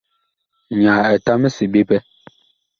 Nyaa 0.81 1.07
etam 1.15 1.41
ɛ 1.47 1.49
seɓe 1.57 1.81
pɛ. 1.89 1.97